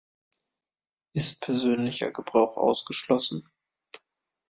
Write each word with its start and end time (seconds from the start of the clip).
Ist 1.13 1.41
persönlicher 1.41 2.11
Gebrauch 2.11 2.57
ausgeschlossen? 2.57 3.47